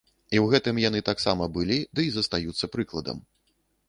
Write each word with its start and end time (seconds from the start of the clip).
І 0.19 0.37
ў 0.43 0.53
гэтым 0.53 0.77
яны 0.83 1.01
таксама 1.09 1.47
былі 1.57 1.77
дый 1.99 2.07
застаюцца 2.15 2.71
прыкладам. 2.77 3.21